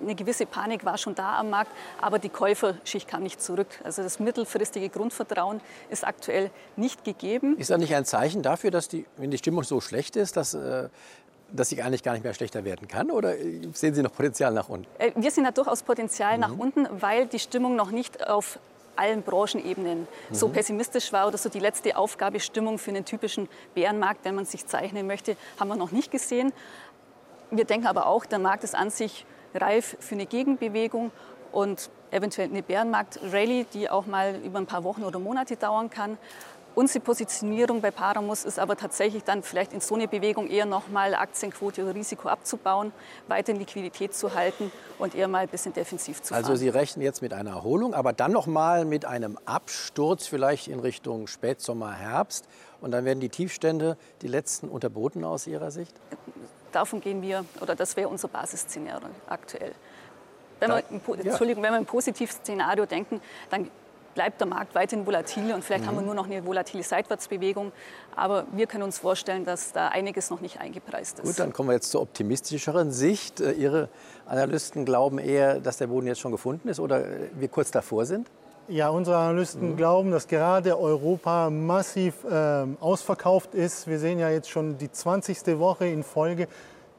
Eine 0.00 0.16
gewisse 0.16 0.44
Panik 0.44 0.84
war 0.84 0.98
schon 0.98 1.14
da 1.14 1.38
am 1.38 1.50
Markt, 1.50 1.70
aber 2.00 2.18
die 2.18 2.28
Käuferschicht 2.28 3.06
kam 3.06 3.22
nicht 3.22 3.40
zurück. 3.40 3.68
Also 3.84 4.02
das 4.02 4.18
mittelfristige 4.18 4.88
Grundvertrauen 4.88 5.60
ist 5.88 6.04
aktuell 6.04 6.50
nicht 6.76 7.04
gegeben. 7.04 7.56
Ist 7.58 7.70
das 7.70 7.78
nicht 7.78 7.94
ein 7.94 8.04
Zeichen 8.04 8.42
dafür, 8.42 8.72
dass 8.72 8.88
die, 8.88 9.06
wenn 9.16 9.30
die 9.30 9.38
Stimmung 9.38 9.62
so 9.62 9.80
schlecht 9.80 10.16
ist, 10.16 10.36
dass 10.36 10.54
äh, 10.54 10.88
dass 11.50 11.68
sie 11.68 11.82
eigentlich 11.82 12.02
gar 12.02 12.12
nicht 12.12 12.24
mehr 12.24 12.34
schlechter 12.34 12.64
werden 12.64 12.88
kann? 12.88 13.10
Oder 13.10 13.34
sehen 13.72 13.94
Sie 13.94 14.02
noch 14.02 14.12
Potenzial 14.12 14.52
nach 14.52 14.68
unten? 14.68 14.86
Äh, 14.98 15.12
wir 15.16 15.30
sehen 15.30 15.44
da 15.44 15.50
durchaus 15.50 15.82
Potenzial 15.82 16.34
mhm. 16.34 16.40
nach 16.40 16.58
unten, 16.58 16.86
weil 17.00 17.26
die 17.26 17.38
Stimmung 17.38 17.76
noch 17.76 17.90
nicht 17.90 18.28
auf 18.28 18.58
allen 18.96 19.22
Branchenebenen 19.22 20.00
mhm. 20.00 20.34
so 20.34 20.48
pessimistisch 20.48 21.12
war 21.12 21.28
oder 21.28 21.38
so 21.38 21.48
die 21.48 21.60
letzte 21.60 21.96
Aufgabestimmung 21.96 22.78
für 22.78 22.90
einen 22.90 23.04
typischen 23.04 23.48
Bärenmarkt, 23.74 24.24
wenn 24.24 24.34
man 24.34 24.44
sich 24.44 24.66
zeichnen 24.66 25.06
möchte, 25.06 25.36
haben 25.58 25.68
wir 25.68 25.76
noch 25.76 25.92
nicht 25.92 26.10
gesehen. 26.10 26.52
Wir 27.50 27.64
denken 27.64 27.86
aber 27.86 28.06
auch, 28.06 28.26
der 28.26 28.38
Markt 28.38 28.64
ist 28.64 28.74
an 28.74 28.90
sich 28.90 29.24
reif 29.54 29.96
für 30.00 30.14
eine 30.14 30.26
Gegenbewegung 30.26 31.12
und 31.52 31.90
eventuell 32.10 32.48
eine 32.48 32.62
Bärenmarkt-Rallye, 32.62 33.66
die 33.72 33.88
auch 33.88 34.06
mal 34.06 34.36
über 34.44 34.58
ein 34.58 34.66
paar 34.66 34.84
Wochen 34.84 35.04
oder 35.04 35.18
Monate 35.18 35.56
dauern 35.56 35.90
kann. 35.90 36.18
Unsere 36.74 37.00
Positionierung 37.00 37.80
bei 37.80 37.90
Paramus 37.90 38.44
ist 38.44 38.58
aber 38.58 38.76
tatsächlich 38.76 39.24
dann 39.24 39.42
vielleicht 39.42 39.72
in 39.72 39.80
so 39.80 39.96
eine 39.96 40.06
Bewegung 40.06 40.48
eher 40.48 40.64
nochmal 40.64 41.14
Aktienquote 41.14 41.82
oder 41.82 41.94
Risiko 41.94 42.28
abzubauen, 42.28 42.92
weiter 43.26 43.52
Liquidität 43.52 44.14
zu 44.14 44.34
halten 44.34 44.70
und 44.98 45.14
eher 45.14 45.26
mal 45.26 45.38
ein 45.38 45.48
bisschen 45.48 45.72
defensiv 45.72 46.22
zu 46.22 46.34
also 46.34 46.46
fahren. 46.46 46.52
Also 46.52 46.60
Sie 46.60 46.68
rechnen 46.68 47.02
jetzt 47.04 47.20
mit 47.20 47.32
einer 47.32 47.50
Erholung, 47.50 47.94
aber 47.94 48.12
dann 48.12 48.30
nochmal 48.30 48.84
mit 48.84 49.04
einem 49.04 49.38
Absturz 49.44 50.28
vielleicht 50.28 50.68
in 50.68 50.78
Richtung 50.78 51.26
Spätsommer, 51.26 51.92
Herbst 51.92 52.46
und 52.80 52.92
dann 52.92 53.04
werden 53.04 53.20
die 53.20 53.28
Tiefstände, 53.28 53.96
die 54.22 54.28
letzten, 54.28 54.68
unterboten 54.68 55.24
aus 55.24 55.46
Ihrer 55.46 55.72
Sicht? 55.72 55.94
Davon 56.70 57.00
gehen 57.00 57.22
wir, 57.22 57.44
oder 57.60 57.74
das 57.74 57.96
wäre 57.96 58.08
unser 58.08 58.28
Basisszenario 58.28 59.08
aktuell. 59.26 59.72
Wenn 60.60 60.70
wir, 60.70 60.82
Entschuldigung, 61.24 61.62
wenn 61.62 61.72
wir 61.72 61.78
im 61.78 61.86
Positivszenario 61.86 62.86
denken, 62.86 63.20
dann 63.50 63.70
bleibt 64.18 64.40
der 64.40 64.48
Markt 64.48 64.74
weiterhin 64.74 65.06
volatil 65.06 65.54
und 65.54 65.62
vielleicht 65.62 65.84
mhm. 65.84 65.90
haben 65.90 65.94
wir 65.94 66.00
mhm. 66.00 66.06
nur 66.06 66.14
noch 66.16 66.26
eine 66.26 66.44
volatile 66.44 66.82
Seitwärtsbewegung. 66.82 67.70
Aber 68.16 68.46
wir 68.50 68.66
können 68.66 68.82
uns 68.82 68.98
vorstellen, 68.98 69.44
dass 69.44 69.70
da 69.70 69.88
einiges 69.88 70.28
noch 70.28 70.40
nicht 70.40 70.58
eingepreist 70.58 71.20
ist. 71.20 71.24
Gut, 71.24 71.38
dann 71.38 71.52
kommen 71.52 71.68
wir 71.68 71.74
jetzt 71.74 71.92
zur 71.92 72.02
optimistischeren 72.02 72.90
Sicht. 72.90 73.40
Äh, 73.40 73.52
Ihre 73.52 73.88
Analysten 74.26 74.84
glauben 74.84 75.20
eher, 75.20 75.60
dass 75.60 75.76
der 75.76 75.86
Boden 75.86 76.08
jetzt 76.08 76.18
schon 76.18 76.32
gefunden 76.32 76.66
ist 76.66 76.80
oder 76.80 77.04
wir 77.38 77.46
kurz 77.46 77.70
davor 77.70 78.06
sind? 78.06 78.28
Ja, 78.66 78.88
unsere 78.88 79.18
Analysten 79.18 79.70
mhm. 79.70 79.76
glauben, 79.76 80.10
dass 80.10 80.26
gerade 80.26 80.76
Europa 80.76 81.48
massiv 81.48 82.24
äh, 82.24 82.66
ausverkauft 82.80 83.54
ist. 83.54 83.86
Wir 83.86 84.00
sehen 84.00 84.18
ja 84.18 84.30
jetzt 84.30 84.50
schon 84.50 84.78
die 84.78 84.90
20. 84.90 85.60
Woche 85.60 85.86
in 85.86 86.02
Folge, 86.02 86.48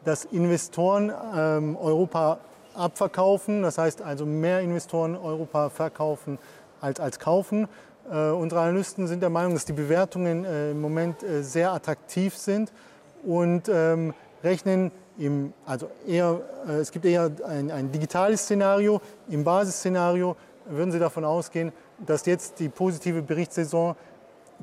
dass 0.05 0.23
Investoren 0.23 1.11
ähm, 1.35 1.75
Europa 1.75 2.39
abverkaufen. 2.75 3.61
Das 3.61 3.77
heißt 3.77 4.01
also 4.01 4.25
mehr 4.25 4.61
Investoren 4.61 5.17
Europa 5.17 5.69
verkaufen 5.69 6.39
als, 6.81 6.99
als 6.99 7.19
kaufen. 7.19 7.67
Äh, 8.11 8.29
unsere 8.29 8.61
Analysten 8.61 9.07
sind 9.07 9.21
der 9.21 9.29
Meinung, 9.29 9.53
dass 9.53 9.65
die 9.65 9.73
Bewertungen 9.73 10.45
äh, 10.45 10.71
im 10.71 10.81
Moment 10.81 11.23
äh, 11.23 11.43
sehr 11.43 11.71
attraktiv 11.71 12.35
sind 12.35 12.71
und 13.23 13.69
ähm, 13.69 14.13
rechnen 14.43 14.91
im, 15.17 15.53
also 15.65 15.89
eher, 16.07 16.39
äh, 16.67 16.73
es 16.73 16.91
gibt 16.91 17.05
eher 17.05 17.29
ein, 17.47 17.71
ein 17.71 17.91
digitales 17.91 18.41
Szenario. 18.41 19.01
Im 19.29 19.43
Basisszenario 19.43 20.35
würden 20.65 20.91
Sie 20.91 20.99
davon 20.99 21.25
ausgehen, 21.25 21.71
dass 22.05 22.25
jetzt 22.25 22.59
die 22.59 22.69
positive 22.69 23.21
Berichtssaison 23.21 23.95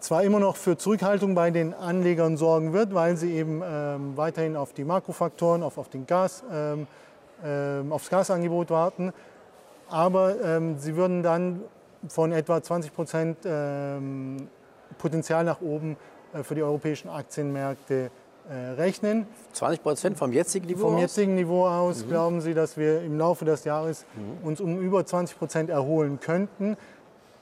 zwar 0.00 0.22
immer 0.22 0.40
noch 0.40 0.56
für 0.56 0.76
Zurückhaltung 0.76 1.34
bei 1.34 1.50
den 1.50 1.74
Anlegern 1.74 2.36
sorgen 2.36 2.72
wird, 2.72 2.94
weil 2.94 3.16
sie 3.16 3.32
eben 3.32 3.62
ähm, 3.64 4.16
weiterhin 4.16 4.56
auf 4.56 4.72
die 4.72 4.84
Makrofaktoren, 4.84 5.62
auf, 5.62 5.78
auf 5.78 5.88
den 5.88 6.06
Gas, 6.06 6.44
ähm, 6.52 6.86
ähm, 7.44 7.92
aufs 7.92 8.10
Gasangebot 8.10 8.70
warten, 8.70 9.12
aber 9.88 10.42
ähm, 10.42 10.78
sie 10.78 10.96
würden 10.96 11.22
dann 11.22 11.62
von 12.08 12.32
etwa 12.32 12.62
20 12.62 12.94
Prozent 12.94 13.38
ähm, 13.44 14.48
Potenzial 14.98 15.44
nach 15.44 15.60
oben 15.60 15.96
äh, 16.32 16.42
für 16.42 16.54
die 16.54 16.62
europäischen 16.62 17.08
Aktienmärkte 17.08 18.10
äh, 18.48 18.54
rechnen. 18.80 19.26
20 19.52 19.82
Prozent 19.82 20.18
vom 20.18 20.32
jetzigen 20.32 20.66
Niveau 20.66 20.82
Vom 20.82 20.94
aus? 20.96 21.00
jetzigen 21.00 21.34
Niveau 21.34 21.66
aus 21.66 22.04
mhm. 22.04 22.08
glauben 22.08 22.40
Sie, 22.40 22.54
dass 22.54 22.76
wir 22.76 23.02
im 23.02 23.18
Laufe 23.18 23.44
des 23.44 23.64
Jahres 23.64 24.06
mhm. 24.14 24.46
uns 24.46 24.60
um 24.60 24.80
über 24.80 25.04
20 25.04 25.38
Prozent 25.38 25.70
erholen 25.70 26.20
könnten. 26.20 26.76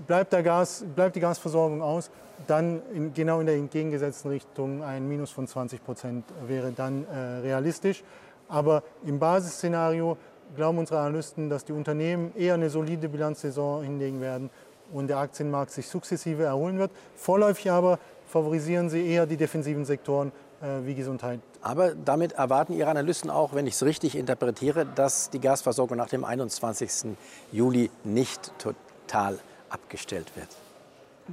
Bleibt, 0.07 0.33
der 0.33 0.43
Gas, 0.43 0.85
bleibt 0.95 1.15
die 1.17 1.21
Gasversorgung 1.21 1.83
aus, 1.83 2.11
dann 2.47 2.83
in, 2.93 3.15
genau 3.15 3.41
in 3.41 3.47
der 3.47 3.57
entgegengesetzten 3.57 4.31
Richtung 4.31 4.83
ein 4.83 5.09
Minus 5.09 5.31
von 5.31 5.47
20 5.47 5.85
Prozent 5.85 6.25
wäre 6.47 6.73
dann 6.73 7.07
äh, 7.07 7.17
realistisch. 7.43 8.03
Aber 8.49 8.83
im 9.05 9.19
Basisszenario 9.19 10.17
glauben 10.57 10.79
unsere 10.79 11.01
Analysten, 11.01 11.51
dass 11.51 11.65
die 11.65 11.73
Unternehmen 11.73 12.33
eher 12.37 12.55
eine 12.55 12.71
solide 12.71 13.09
Bilanzsaison 13.09 13.83
hinlegen 13.83 14.21
werden 14.21 14.51
und 14.93 15.09
der 15.09 15.19
Aktienmarkt 15.19 15.71
sich 15.73 15.89
sukzessive 15.89 16.45
erholen 16.45 16.79
wird. 16.79 16.91
Vorläufig 17.17 17.71
aber 17.71 17.99
favorisieren 18.29 18.91
sie 18.91 19.07
eher 19.07 19.27
die 19.27 19.37
defensiven 19.37 19.85
Sektoren 19.85 20.33
äh, 20.61 20.87
wie 20.87 20.95
Gesundheit. 20.95 21.41
Aber 21.63 21.95
damit 21.95 22.33
erwarten 22.33 22.75
Ihre 22.75 22.91
Analysten 22.91 23.31
auch, 23.31 23.55
wenn 23.55 23.67
ich 23.67 23.75
es 23.75 23.83
richtig 23.83 24.17
interpretiere, 24.17 24.87
dass 24.87 25.31
die 25.31 25.41
Gasversorgung 25.41 25.97
nach 25.97 26.09
dem 26.09 26.25
21. 26.25 27.17
Juli 27.53 27.91
nicht 28.05 28.53
total 28.59 29.39
abgestellt 29.71 30.31
wird. 30.37 30.49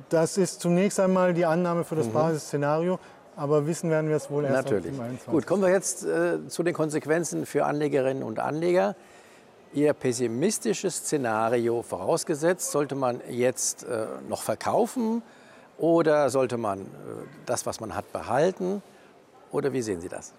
Das 0.09 0.37
ist 0.37 0.61
zunächst 0.61 0.99
einmal 0.99 1.33
die 1.33 1.45
Annahme 1.45 1.83
für 1.83 1.95
das 1.95 2.07
mhm. 2.07 2.13
Basisszenario. 2.13 2.99
Aber 3.35 3.65
wissen 3.65 3.89
werden 3.89 4.09
wir 4.09 4.17
es 4.17 4.29
wohl 4.29 4.45
erst 4.45 4.69
Natürlich. 4.69 4.93
Gut, 5.25 5.47
kommen 5.47 5.63
wir 5.63 5.69
jetzt 5.69 6.05
äh, 6.05 6.47
zu 6.47 6.63
den 6.63 6.73
Konsequenzen 6.73 7.45
für 7.45 7.65
Anlegerinnen 7.65 8.23
und 8.23 8.39
Anleger. 8.39 8.95
Ihr 9.73 9.93
pessimistisches 9.93 10.97
Szenario 10.97 11.81
vorausgesetzt, 11.81 12.71
sollte 12.71 12.95
man 12.95 13.21
jetzt 13.29 13.85
äh, 13.85 14.05
noch 14.27 14.41
verkaufen 14.41 15.23
oder 15.77 16.29
sollte 16.29 16.57
man 16.57 16.81
äh, 16.81 16.85
das, 17.45 17.65
was 17.65 17.79
man 17.79 17.95
hat, 17.95 18.11
behalten? 18.11 18.83
Oder 19.51 19.71
wie 19.71 19.81
sehen 19.81 20.01
Sie 20.01 20.09
das? 20.09 20.33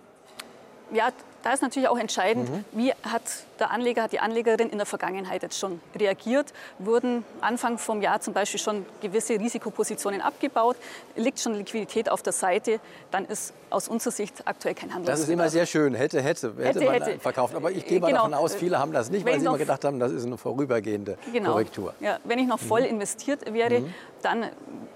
Ja, 0.92 1.10
da 1.42 1.52
ist 1.52 1.62
natürlich 1.62 1.88
auch 1.88 1.98
entscheidend, 1.98 2.48
mhm. 2.50 2.64
wie 2.72 2.92
hat 2.92 3.22
der 3.58 3.70
Anleger, 3.70 4.04
hat 4.04 4.12
die 4.12 4.20
Anlegerin 4.20 4.68
in 4.68 4.78
der 4.78 4.86
Vergangenheit 4.86 5.42
jetzt 5.42 5.58
schon 5.58 5.80
reagiert. 5.98 6.52
Wurden 6.78 7.24
Anfang 7.40 7.78
vom 7.78 8.00
Jahr 8.00 8.20
zum 8.20 8.32
Beispiel 8.32 8.60
schon 8.60 8.86
gewisse 9.00 9.34
Risikopositionen 9.34 10.20
abgebaut? 10.20 10.76
Liegt 11.16 11.40
schon 11.40 11.54
Liquidität 11.54 12.08
auf 12.08 12.22
der 12.22 12.32
Seite? 12.32 12.80
Dann 13.10 13.26
ist 13.26 13.54
aus 13.70 13.88
unserer 13.88 14.12
Sicht 14.12 14.46
aktuell 14.46 14.74
kein 14.74 14.94
Handel. 14.94 15.06
Das 15.06 15.20
ist 15.20 15.28
immer 15.28 15.48
sehr 15.48 15.66
schön. 15.66 15.94
Hätte, 15.94 16.20
hätte, 16.22 16.48
hätte, 16.48 16.64
hätte 16.64 16.84
man 16.84 16.94
hätte. 17.02 17.18
verkauft. 17.18 17.54
Aber 17.54 17.70
ich 17.70 17.86
gehe 17.86 18.00
mal 18.00 18.08
genau. 18.08 18.28
davon 18.28 18.34
aus, 18.34 18.54
viele 18.54 18.78
haben 18.78 18.92
das 18.92 19.10
nicht, 19.10 19.26
weil 19.26 19.40
sie 19.40 19.46
immer 19.46 19.58
gedacht 19.58 19.84
haben, 19.84 19.98
das 19.98 20.12
ist 20.12 20.26
eine 20.26 20.38
vorübergehende 20.38 21.18
genau. 21.32 21.52
Korrektur. 21.52 21.94
Ja, 22.00 22.18
wenn 22.24 22.38
ich 22.38 22.46
noch 22.46 22.60
voll 22.60 22.82
mhm. 22.82 22.88
investiert 22.88 23.52
wäre, 23.52 23.80
mhm. 23.80 23.94
dann 24.22 24.42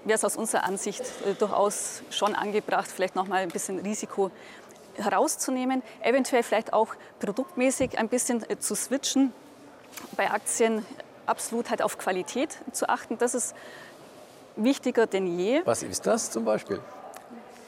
wäre 0.05 0.15
es 0.15 0.23
aus 0.23 0.37
unserer 0.37 0.63
Ansicht 0.63 1.01
äh, 1.01 1.33
durchaus 1.33 2.03
schon 2.09 2.35
angebracht, 2.35 2.87
vielleicht 2.93 3.15
noch 3.15 3.27
mal 3.27 3.41
ein 3.41 3.49
bisschen 3.49 3.79
Risiko 3.79 4.31
herauszunehmen, 4.97 5.81
eventuell 6.01 6.43
vielleicht 6.43 6.73
auch 6.73 6.95
produktmäßig 7.19 7.97
ein 7.97 8.09
bisschen 8.09 8.47
äh, 8.49 8.59
zu 8.59 8.75
switchen, 8.75 9.33
bei 10.15 10.29
Aktien 10.29 10.85
absolut 11.25 11.69
halt 11.69 11.81
auf 11.81 11.97
Qualität 11.97 12.57
zu 12.71 12.89
achten. 12.89 13.17
Das 13.17 13.35
ist 13.35 13.55
wichtiger 14.55 15.07
denn 15.07 15.27
je. 15.39 15.61
Was 15.65 15.83
ist 15.83 16.05
das 16.05 16.31
zum 16.31 16.45
Beispiel? 16.45 16.79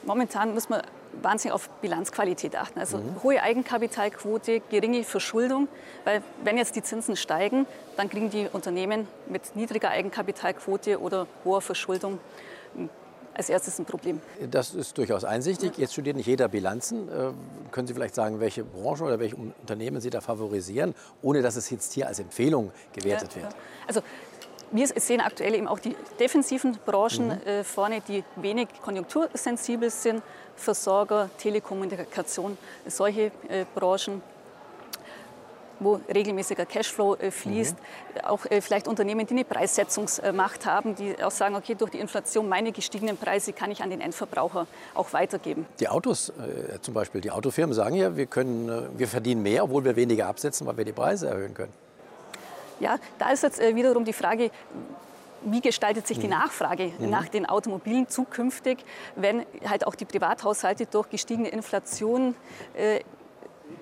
Momentan 0.04 0.54
muss 0.54 0.68
man 0.68 0.82
wahnsinnig 1.22 1.54
auf 1.54 1.68
Bilanzqualität 1.80 2.56
achten. 2.56 2.78
Also 2.78 2.98
mhm. 2.98 3.22
hohe 3.22 3.42
Eigenkapitalquote, 3.42 4.60
geringe 4.70 5.04
Verschuldung, 5.04 5.68
weil 6.04 6.22
wenn 6.44 6.56
jetzt 6.56 6.76
die 6.76 6.82
Zinsen 6.82 7.16
steigen, 7.16 7.66
dann 7.96 8.08
kriegen 8.08 8.30
die 8.30 8.48
Unternehmen 8.50 9.08
mit 9.26 9.56
niedriger 9.56 9.90
Eigenkapitalquote 9.90 11.00
oder 11.00 11.26
hoher 11.44 11.60
Verschuldung 11.60 12.18
als 13.40 13.48
erstes 13.48 13.78
ein 13.78 13.86
Problem. 13.86 14.20
Das 14.50 14.74
ist 14.74 14.96
durchaus 14.98 15.24
einsichtig. 15.24 15.72
Jetzt 15.78 15.94
studiert 15.94 16.16
nicht 16.16 16.26
jeder 16.26 16.48
Bilanzen. 16.48 17.08
Äh, 17.08 17.32
können 17.70 17.86
Sie 17.86 17.94
vielleicht 17.94 18.14
sagen, 18.14 18.38
welche 18.38 18.64
Branchen 18.64 19.06
oder 19.06 19.18
welche 19.18 19.36
Unternehmen 19.36 20.00
Sie 20.00 20.10
da 20.10 20.20
favorisieren, 20.20 20.94
ohne 21.22 21.40
dass 21.40 21.56
es 21.56 21.70
jetzt 21.70 21.92
hier 21.94 22.06
als 22.06 22.18
Empfehlung 22.18 22.70
gewertet 22.92 23.30
ja, 23.34 23.42
wird? 23.42 23.52
Ja. 23.52 23.58
Also 23.86 24.02
wir 24.72 24.86
sehen 24.86 25.20
aktuell 25.20 25.54
eben 25.54 25.66
auch 25.66 25.78
die 25.78 25.96
defensiven 26.18 26.78
Branchen 26.84 27.28
mhm. 27.28 27.46
äh, 27.46 27.64
vorne, 27.64 28.02
die 28.06 28.22
wenig 28.36 28.68
konjunktursensibel 28.82 29.90
sind. 29.90 30.22
Versorger, 30.54 31.30
Telekommunikation, 31.38 32.58
solche 32.86 33.32
äh, 33.48 33.64
Branchen 33.74 34.20
wo 35.80 36.00
regelmäßiger 36.12 36.66
Cashflow 36.66 37.16
äh, 37.16 37.30
fließt. 37.30 37.76
Mhm. 37.76 38.20
Auch 38.24 38.46
äh, 38.46 38.60
vielleicht 38.60 38.86
Unternehmen, 38.86 39.26
die 39.26 39.34
eine 39.34 39.44
Preissetzungsmacht 39.44 40.66
haben, 40.66 40.94
die 40.94 41.22
auch 41.22 41.30
sagen, 41.30 41.56
okay, 41.56 41.74
durch 41.74 41.90
die 41.90 41.98
Inflation 41.98 42.48
meine 42.48 42.72
gestiegenen 42.72 43.16
Preise 43.16 43.52
kann 43.52 43.70
ich 43.70 43.82
an 43.82 43.90
den 43.90 44.00
Endverbraucher 44.00 44.66
auch 44.94 45.12
weitergeben. 45.12 45.66
Die 45.80 45.88
Autos 45.88 46.28
äh, 46.30 46.80
zum 46.80 46.94
Beispiel, 46.94 47.20
die 47.20 47.30
Autofirmen 47.30 47.74
sagen 47.74 47.96
ja, 47.96 48.16
wir, 48.16 48.26
können, 48.26 48.90
wir 48.96 49.08
verdienen 49.08 49.42
mehr, 49.42 49.64
obwohl 49.64 49.84
wir 49.84 49.96
weniger 49.96 50.26
absetzen, 50.26 50.66
weil 50.66 50.76
wir 50.76 50.84
die 50.84 50.92
Preise 50.92 51.28
erhöhen 51.28 51.54
können. 51.54 51.72
Ja, 52.78 52.98
da 53.18 53.30
ist 53.30 53.42
jetzt 53.42 53.60
wiederum 53.60 54.06
die 54.06 54.14
Frage, 54.14 54.50
wie 55.42 55.60
gestaltet 55.60 56.06
sich 56.06 56.18
die 56.18 56.26
mhm. 56.26 56.32
Nachfrage 56.32 56.92
mhm. 56.98 57.10
nach 57.10 57.28
den 57.28 57.46
Automobilen 57.46 58.08
zukünftig, 58.08 58.78
wenn 59.16 59.44
halt 59.68 59.86
auch 59.86 59.94
die 59.94 60.04
Privathaushalte 60.04 60.86
durch 60.86 61.08
gestiegene 61.10 61.48
Inflation 61.48 62.34
äh, 62.74 63.00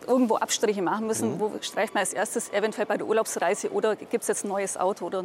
irgendwo 0.07 0.37
Abstriche 0.37 0.83
machen 0.83 1.07
müssen. 1.07 1.35
Mhm. 1.35 1.41
Wo 1.41 1.53
streicht 1.61 1.95
man 1.95 2.01
als 2.01 2.13
erstes 2.13 2.53
eventuell 2.53 2.87
bei 2.87 2.97
der 2.97 3.07
Urlaubsreise 3.07 3.73
oder 3.73 3.97
gibt 3.97 4.23
es 4.23 4.29
jetzt 4.29 4.45
ein 4.45 4.49
neues 4.49 4.77
Auto 4.77 5.07
oder 5.07 5.25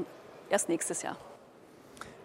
erst 0.50 0.70
nächstes 0.70 1.02
Jahr? 1.02 1.18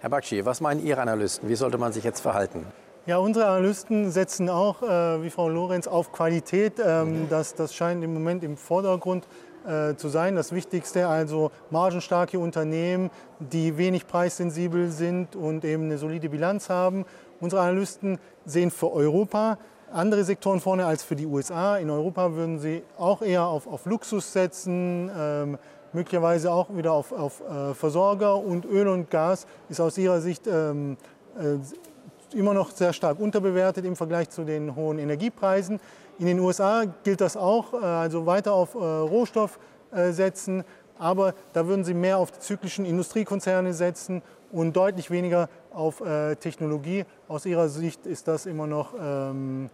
Herr 0.01 0.11
Bakshi, 0.11 0.45
was 0.45 0.61
meinen 0.61 0.85
Ihre 0.85 1.01
Analysten? 1.01 1.49
Wie 1.49 1.57
sollte 1.57 1.79
man 1.79 1.93
sich 1.93 2.05
jetzt 2.05 2.21
verhalten? 2.21 2.67
Ja, 3.07 3.17
unsere 3.19 3.47
Analysten 3.47 4.11
setzen 4.11 4.51
auch, 4.51 4.83
äh, 4.83 5.23
wie 5.23 5.31
Frau 5.31 5.49
Lorenz, 5.49 5.89
auf 5.89 6.13
Qualität. 6.13 6.75
Ähm, 6.79 7.23
mhm. 7.23 7.29
das, 7.31 7.55
das 7.55 7.75
scheint 7.75 8.05
im 8.05 8.13
Moment 8.13 8.45
im 8.45 8.57
Vordergrund 8.57 9.27
äh, 9.67 9.97
zu 9.97 10.09
sein. 10.09 10.37
Das 10.37 10.53
Wichtigste 10.53 11.09
also 11.09 11.51
margenstarke 11.71 12.39
Unternehmen, 12.39 13.11
die 13.39 13.77
wenig 13.77 14.07
preissensibel 14.07 14.91
sind 14.91 15.37
und 15.37 15.65
eben 15.65 15.85
eine 15.85 15.99
solide 15.99 16.29
Bilanz 16.29 16.69
haben. 16.69 17.07
Unsere 17.41 17.63
Analysten 17.63 18.19
sehen 18.45 18.71
für 18.71 18.93
Europa 18.93 19.59
andere 19.93 20.25
Sektoren 20.25 20.61
vorne 20.61 20.87
als 20.87 21.03
für 21.03 21.17
die 21.17 21.27
USA. 21.27 21.77
In 21.77 21.91
Europa 21.91 22.35
würden 22.35 22.59
sie 22.59 22.83
auch 22.99 23.23
eher 23.23 23.45
auf, 23.47 23.67
auf 23.67 23.87
Luxus 23.87 24.33
setzen, 24.33 25.11
ähm, 25.17 25.59
möglicherweise 25.93 26.53
auch 26.53 26.75
wieder 26.77 26.93
auf, 26.93 27.13
auf 27.13 27.41
äh, 27.41 27.75
Versorger 27.75 28.37
und 28.37 28.65
Öl 28.65 28.89
und 28.89 29.11
Gas 29.11 29.47
ist 29.69 29.81
aus 29.81 29.97
ihrer 29.99 30.21
Sicht 30.21 30.47
ähm, 30.47 30.97
äh, 31.39 32.37
immer 32.37 32.55
noch 32.55 32.71
sehr 32.71 32.93
stark 32.93 33.19
unterbewertet 33.19 33.85
im 33.85 33.97
Vergleich 33.97 34.31
zu 34.31 34.45
den 34.45 34.77
hohen 34.77 34.99
Energiepreisen. 34.99 35.81
In 36.19 36.27
den 36.27 36.41
USA 36.41 36.85
gilt 37.05 37.21
das 37.21 37.37
auch, 37.37 37.75
äh, 37.75 37.77
also 37.79 38.27
weiter 38.27 38.53
auf 38.53 38.75
äh, 38.75 38.79
Rohstoff 38.79 39.59
äh, 39.93 40.13
setzen, 40.13 40.65
aber 40.99 41.35
da 41.53 41.67
würden 41.67 41.85
sie 41.85 41.95
mehr 41.95 42.19
auf 42.19 42.31
die 42.31 42.41
zyklischen 42.41 42.85
Industriekonzerne 42.85 43.73
setzen 43.73 44.23
und 44.51 44.77
deutlich 44.77 45.11
weniger 45.11 45.49
auf 45.73 46.01
äh, 46.01 46.37
Technologie. 46.37 47.05
Aus 47.29 47.47
Ihrer 47.47 47.69
Sicht 47.69 48.07
ist 48.07 48.29
das 48.29 48.47
immer 48.47 48.67
noch, 48.67 48.95
ähm, 49.01 49.71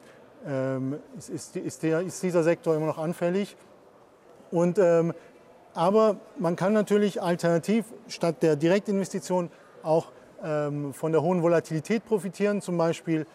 ähm, 0.47 0.99
ist, 1.16 1.31
ist, 1.31 1.57
ist, 1.57 1.83
der, 1.83 2.00
ist, 2.00 2.23
dieser 2.23 2.43
Sektor 2.43 2.75
immer 2.75 2.87
noch 2.87 2.99
anfällig. 2.99 3.57
Und, 4.50 4.78
ähm, 4.78 5.14
aber 5.75 6.16
man 6.38 6.57
kann 6.57 6.73
natürlich 6.73 7.23
alternativ 7.23 7.87
statt 8.09 8.43
der 8.43 8.57
Direktinvestition 8.57 9.50
auch 9.83 10.12
ähm, 10.45 10.93
von 10.93 11.12
der 11.12 11.23
hohen 11.23 11.43
Volatilität 11.43 12.04
profitieren, 12.04 12.61
zum 12.61 12.76
Beispiel 12.78 13.26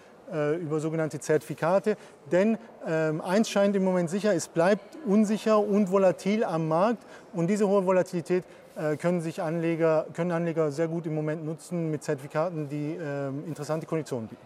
über 0.62 0.80
sogenannte 0.80 1.20
Zertifikate. 1.20 1.98
Denn 2.32 2.58
ähm, 2.88 3.22
eins 3.22 3.50
scheint 3.50 3.76
im 3.76 3.84
Moment 3.84 4.10
sicher, 4.10 4.34
es 4.34 4.48
bleibt 4.48 4.98
unsicher 5.06 5.60
und 5.60 5.92
volatil 5.92 6.44
am 6.44 6.68
Markt. 6.68 7.04
Und 7.34 7.48
diese 7.48 7.68
hohe 7.68 7.86
Volatilität 7.86 8.44
äh, 8.76 8.96
können 8.96 9.22
sich 9.22 9.42
Anleger, 9.42 10.06
können 10.14 10.32
Anleger 10.32 10.72
sehr 10.72 10.88
gut 10.88 11.06
im 11.06 11.16
Moment 11.16 11.46
nutzen 11.46 11.92
mit 11.92 12.04
Zertifikaten, 12.04 12.70
die 12.70 12.96
äh, 12.96 13.28
interessante 13.48 13.86
Konditionen 13.86 14.28
bieten. 14.28 14.42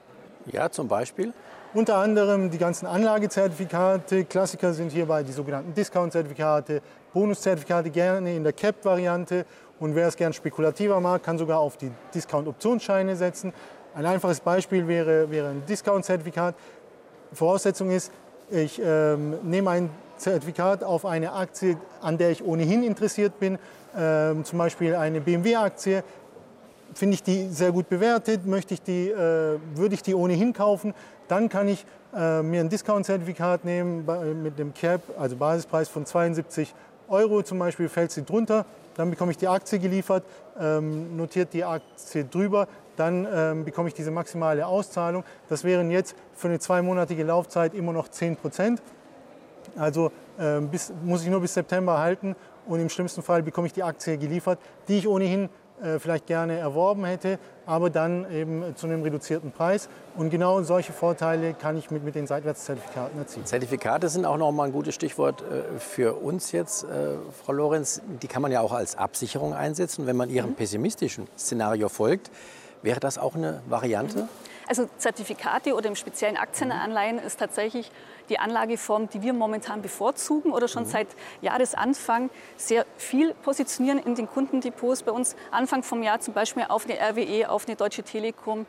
Ja, 0.52 0.70
zum 0.70 0.88
Beispiel? 0.88 1.34
Unter 1.74 1.98
anderem 1.98 2.50
die 2.50 2.58
ganzen 2.58 2.86
Anlagezertifikate. 2.86 4.26
Klassiker 4.26 4.74
sind 4.74 4.92
hierbei 4.92 5.24
die 5.24 5.32
sogenannten 5.32 5.74
Discount-Zertifikate, 5.74 6.82
Bonuszertifikate 7.14 7.90
gerne 7.90 8.36
in 8.36 8.44
der 8.44 8.54
Cap-Variante. 8.54 9.46
Und 9.80 9.96
wer 9.96 10.08
es 10.08 10.16
gern 10.16 10.34
spekulativer 10.34 11.00
mag, 11.00 11.24
kann 11.24 11.38
sogar 11.38 11.60
auf 11.60 11.78
die 11.78 11.92
Discount-Optionsscheine 12.14 13.16
setzen. 13.16 13.54
Ein 13.96 14.08
einfaches 14.08 14.40
Beispiel 14.40 14.88
wäre, 14.88 15.30
wäre 15.30 15.50
ein 15.50 15.64
Discount-Zertifikat. 15.68 16.56
Voraussetzung 17.32 17.92
ist, 17.92 18.12
ich 18.50 18.82
ähm, 18.84 19.36
nehme 19.44 19.70
ein 19.70 19.90
Zertifikat 20.18 20.84
auf 20.84 21.06
eine 21.06 21.34
Aktie, 21.34 21.78
an 22.02 22.18
der 22.18 22.32
ich 22.32 22.44
ohnehin 22.44 22.82
interessiert 22.82 23.40
bin, 23.40 23.60
ähm, 23.96 24.46
zum 24.46 24.58
Beispiel 24.58 24.96
eine 24.96 25.22
BMW-Aktie, 25.22 26.04
finde 26.96 27.14
ich 27.14 27.24
die 27.24 27.50
sehr 27.50 27.72
gut 27.72 27.88
bewertet, 27.88 28.48
möchte 28.48 28.74
ich 28.74 28.82
die, 28.82 29.10
äh, 29.10 29.60
würde 29.76 29.94
ich 29.94 30.02
die 30.02 30.16
ohnehin 30.16 30.54
kaufen, 30.54 30.96
dann 31.28 31.48
kann 31.50 31.68
ich 31.68 31.86
äh, 32.16 32.42
mir 32.42 32.62
ein 32.62 32.70
Discount-Zertifikat 32.70 33.64
nehmen 33.64 34.08
mit 34.42 34.58
dem 34.58 34.74
Cap, 34.74 35.02
also 35.20 35.36
Basispreis 35.36 35.88
von 35.88 36.08
72 36.08 36.74
Euro 37.10 37.44
zum 37.44 37.60
Beispiel, 37.60 37.90
fällt 37.90 38.12
sie 38.12 38.24
drunter, 38.24 38.66
dann 38.96 39.10
bekomme 39.10 39.32
ich 39.32 39.38
die 39.38 39.48
Aktie 39.48 39.80
geliefert, 39.80 40.24
ähm, 40.60 41.16
notiert 41.16 41.54
die 41.54 41.64
Aktie 41.64 42.26
drüber, 42.26 42.68
dann 42.96 43.28
ähm, 43.34 43.66
bekomme 43.66 43.88
ich 43.88 43.94
diese 43.94 44.12
maximale 44.12 44.66
Auszahlung. 44.66 45.24
Das 45.50 45.64
wären 45.64 45.90
jetzt 45.90 46.16
für 46.34 46.48
eine 46.48 46.60
zweimonatige 46.60 47.24
Laufzeit 47.24 47.74
immer 47.74 47.94
noch 47.94 48.08
10 48.08 48.36
Prozent. 48.36 48.82
Also 49.76 50.12
ähm, 50.40 50.70
bis, 50.70 50.94
muss 51.04 51.24
ich 51.24 51.30
nur 51.30 51.42
bis 51.42 51.54
September 51.54 52.00
halten 52.00 52.36
und 52.68 52.80
im 52.80 52.90
schlimmsten 52.90 53.22
Fall 53.22 53.44
bekomme 53.44 53.68
ich 53.68 53.74
die 53.74 53.84
Aktie 53.84 54.18
geliefert, 54.18 54.60
die 54.88 54.98
ich 54.98 55.08
ohnehin 55.08 55.50
vielleicht 56.00 56.28
gerne 56.28 56.58
erworben 56.58 57.06
hätte, 57.06 57.40
aber 57.66 57.90
dann 57.90 58.30
eben 58.32 58.76
zu 58.76 58.88
einem 58.88 59.04
reduzierten 59.04 59.52
Preis. 59.52 59.90
Und 60.16 60.30
genau 60.30 60.62
solche 60.64 60.94
Vorteile 60.94 61.54
kann 61.54 61.78
ich 61.78 61.92
mit, 61.92 62.04
mit 62.04 62.16
den 62.16 62.28
Seitwärtszertifikaten 62.28 63.20
erzielen. 63.20 63.46
Zertifikate 63.46 64.10
sind 64.10 64.26
auch 64.26 64.38
noch 64.38 64.52
mal 64.52 64.66
ein 64.66 64.72
gutes 64.72 64.96
Stichwort 64.96 65.42
äh, 65.42 65.80
für 65.80 66.16
uns 66.16 66.52
jetzt, 66.52 66.84
äh, 66.84 67.16
Frau 67.44 67.54
Lorenz. 67.54 68.02
Die 68.22 68.28
kann 68.28 68.42
man 68.42 68.52
ja 68.52 68.62
auch 68.62 68.74
als 68.74 68.98
Absicherung 68.98 69.54
einsetzen. 69.54 70.08
Wenn 70.08 70.16
man 70.16 70.30
Ihrem 70.30 70.52
mhm. 70.52 70.56
pessimistischen 70.56 71.28
Szenario 71.38 71.90
folgt, 71.90 72.32
wäre 72.82 73.00
das 73.00 73.18
auch 73.18 73.36
eine 73.36 73.62
Variante? 73.68 74.28
Also 74.68 74.88
Zertifikate 74.98 75.74
oder 75.74 75.90
im 75.90 75.96
speziellen 75.96 76.38
Aktienanleihen 76.38 77.20
ist 77.20 77.40
tatsächlich 77.40 77.92
die 78.34 78.40
Anlageform, 78.40 79.10
die 79.10 79.22
wir 79.22 79.32
momentan 79.32 79.84
bevorzugen 79.84 80.52
oder 80.52 80.68
schon 80.68 80.84
mhm. 80.84 80.88
seit 80.88 81.08
Jahresanfang 81.42 82.32
sehr 82.58 82.86
viel 82.98 83.36
positionieren 83.36 84.00
in 84.00 84.16
den 84.16 84.28
Kundendepots 84.28 85.04
bei 85.04 85.12
uns. 85.12 85.36
Anfang 85.52 85.84
vom 85.84 86.02
Jahr 86.02 86.20
zum 86.20 86.34
Beispiel 86.34 86.66
auf 86.68 86.86
eine 86.86 86.98
RWE, 87.00 87.50
auf 87.50 87.68
eine 87.68 87.76
Deutsche 87.76 88.02
Telekom, 88.02 88.66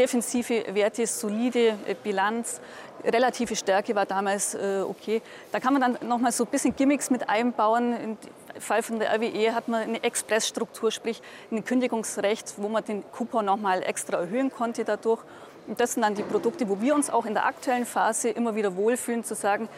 defensive 0.00 0.64
Werte, 0.74 1.06
solide 1.06 1.76
äh, 1.86 1.94
Bilanz, 2.02 2.60
relative 3.04 3.54
Stärke 3.54 3.94
war 3.94 4.06
damals 4.06 4.54
äh, 4.54 4.82
okay. 4.86 5.20
Da 5.52 5.60
kann 5.60 5.74
man 5.74 5.82
dann 5.82 6.08
noch 6.08 6.18
mal 6.18 6.32
so 6.32 6.44
ein 6.44 6.50
bisschen 6.50 6.74
Gimmicks 6.74 7.10
mit 7.10 7.28
einbauen. 7.28 7.94
Im 8.02 8.18
Fall 8.60 8.82
von 8.82 8.98
der 8.98 9.14
RWE 9.14 9.54
hat 9.54 9.68
man 9.68 9.82
eine 9.82 10.02
Expressstruktur, 10.02 10.90
sprich 10.90 11.20
ein 11.50 11.64
Kündigungsrecht, 11.64 12.54
wo 12.56 12.68
man 12.68 12.84
den 12.84 13.04
Coupon 13.12 13.44
noch 13.44 13.58
mal 13.58 13.82
extra 13.82 14.18
erhöhen 14.18 14.50
konnte 14.50 14.84
dadurch. 14.84 15.20
Und 15.66 15.78
das 15.80 15.92
sind 15.92 16.02
dann 16.02 16.14
die 16.14 16.22
Produkte, 16.22 16.68
wo 16.68 16.80
wir 16.80 16.94
uns 16.94 17.10
auch 17.10 17.26
in 17.26 17.34
der 17.34 17.44
aktuellen 17.44 17.86
Phase 17.86 18.30
immer 18.30 18.54
wieder 18.54 18.76
wohlfühlen, 18.76 19.22
zu 19.22 19.34
sagen, 19.34 19.68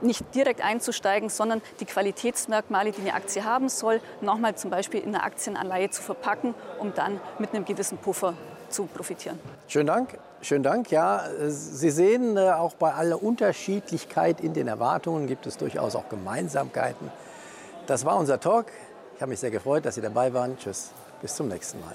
nicht 0.00 0.34
direkt 0.34 0.64
einzusteigen, 0.64 1.28
sondern 1.28 1.60
die 1.80 1.84
Qualitätsmerkmale, 1.84 2.92
die 2.92 3.02
eine 3.02 3.14
Aktie 3.14 3.44
haben 3.44 3.68
soll, 3.68 4.00
nochmal 4.20 4.56
zum 4.56 4.70
Beispiel 4.70 5.00
in 5.00 5.08
eine 5.08 5.22
Aktienanleihe 5.24 5.90
zu 5.90 6.02
verpacken, 6.02 6.54
um 6.78 6.94
dann 6.94 7.20
mit 7.38 7.54
einem 7.54 7.64
gewissen 7.64 7.98
Puffer 7.98 8.34
zu 8.72 8.86
profitieren. 8.86 9.38
Schönen 9.68 9.86
Dank. 9.86 10.18
Schönen 10.40 10.64
Dank. 10.64 10.90
Ja, 10.90 11.22
Sie 11.46 11.90
sehen, 11.90 12.36
äh, 12.36 12.50
auch 12.50 12.74
bei 12.74 12.92
aller 12.92 13.22
Unterschiedlichkeit 13.22 14.40
in 14.40 14.54
den 14.54 14.66
Erwartungen 14.66 15.28
gibt 15.28 15.46
es 15.46 15.56
durchaus 15.56 15.94
auch 15.94 16.08
Gemeinsamkeiten. 16.08 17.10
Das 17.86 18.04
war 18.04 18.16
unser 18.16 18.40
Talk. 18.40 18.66
Ich 19.14 19.22
habe 19.22 19.30
mich 19.30 19.40
sehr 19.40 19.50
gefreut, 19.50 19.84
dass 19.84 19.94
Sie 19.94 20.00
dabei 20.00 20.34
waren. 20.34 20.58
Tschüss, 20.58 20.90
bis 21.20 21.36
zum 21.36 21.48
nächsten 21.48 21.80
Mal. 21.80 21.94